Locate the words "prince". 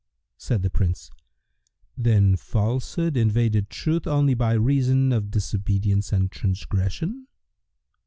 0.71-1.11